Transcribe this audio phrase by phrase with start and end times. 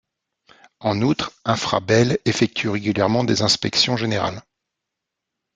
[0.79, 4.41] En outre, Infrabel effectue régulièrement des inspections générales.